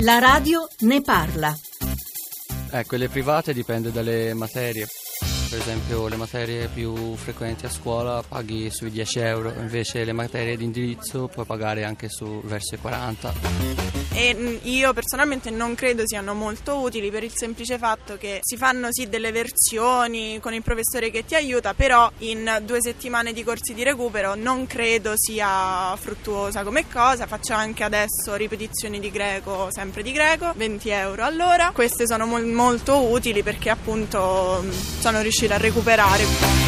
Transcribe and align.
La 0.00 0.18
radio 0.18 0.68
ne 0.80 1.00
parla. 1.00 1.56
Eh, 2.70 2.84
quelle 2.84 3.08
private 3.08 3.54
dipende 3.54 3.90
dalle 3.90 4.34
materie. 4.34 4.86
Per 5.56 5.64
esempio 5.64 6.06
le 6.08 6.16
materie 6.16 6.68
più 6.68 7.16
frequenti 7.16 7.64
a 7.64 7.70
scuola 7.70 8.22
paghi 8.22 8.68
sui 8.70 8.90
10 8.90 9.18
euro, 9.20 9.54
invece 9.56 10.04
le 10.04 10.12
materie 10.12 10.54
di 10.54 10.64
indirizzo 10.64 11.28
puoi 11.28 11.46
pagare 11.46 11.82
anche 11.82 12.10
su 12.10 12.42
verso 12.44 12.74
i 12.74 12.78
40 12.78 13.86
e 14.16 14.34
mm, 14.34 14.56
io 14.62 14.94
personalmente 14.94 15.50
non 15.50 15.74
credo 15.74 16.02
siano 16.06 16.32
molto 16.32 16.78
utili 16.78 17.10
per 17.10 17.22
il 17.22 17.32
semplice 17.34 17.76
fatto 17.76 18.16
che 18.16 18.38
si 18.40 18.56
fanno 18.56 18.88
sì 18.90 19.10
delle 19.10 19.30
versioni 19.30 20.38
con 20.40 20.54
il 20.54 20.62
professore 20.62 21.10
che 21.10 21.26
ti 21.26 21.34
aiuta, 21.34 21.74
però 21.74 22.10
in 22.20 22.62
due 22.64 22.78
settimane 22.80 23.34
di 23.34 23.44
corsi 23.44 23.74
di 23.74 23.82
recupero 23.82 24.34
non 24.34 24.66
credo 24.66 25.12
sia 25.16 25.94
fruttuosa 26.00 26.62
come 26.62 26.88
cosa. 26.88 27.26
Faccio 27.26 27.52
anche 27.52 27.84
adesso 27.84 28.34
ripetizioni 28.36 29.00
di 29.00 29.10
greco, 29.10 29.68
sempre 29.70 30.02
di 30.02 30.12
greco, 30.12 30.54
20 30.56 30.88
euro 30.88 31.22
all'ora. 31.22 31.72
Queste 31.74 32.06
sono 32.06 32.24
mo- 32.24 32.40
molto 32.40 33.10
utili 33.10 33.42
perché 33.42 33.68
appunto 33.68 34.62
mm, 34.62 34.70
sono 34.98 35.20
riuscita 35.46 35.54
a 35.54 35.58
recuperare. 35.58 36.65